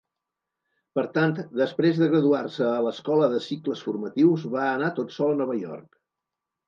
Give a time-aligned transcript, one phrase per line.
[0.99, 5.41] Per tant, després de graduar-se a l'escola de cicles formatius, va anar tot sol a
[5.43, 6.01] Nova York.